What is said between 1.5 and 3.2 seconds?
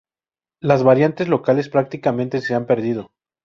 prácticamente se han perdido.